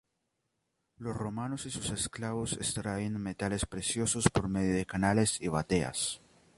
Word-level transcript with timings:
Los 0.97 1.15
romanos 1.15 1.67
y 1.67 1.69
sus 1.69 1.91
esclavos 1.91 2.53
extraían 2.53 3.21
metales 3.21 3.67
preciosos 3.67 4.29
por 4.29 4.49
medio 4.49 4.73
de 4.73 4.87
canales 4.87 5.39
y 5.39 5.47
bateas. 5.47 6.19